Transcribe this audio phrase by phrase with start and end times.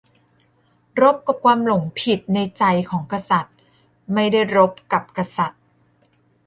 [1.01, 3.55] "รบกับความหลงผิดในใจของกษัตริย์
[4.13, 5.61] ไม่ได้รบกับกษัตริย์"